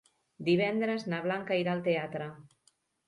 Divendres 0.47 1.05
na 1.13 1.19
Blanca 1.27 1.59
irà 1.65 1.77
al 1.77 1.85
teatre. 1.89 2.31